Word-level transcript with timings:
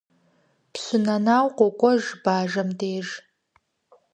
Пщы 0.73 0.97
Нэнау 1.05 1.47
къокӀуэж 1.57 2.03
Бажэм 2.23 2.69
деж. 2.79 3.07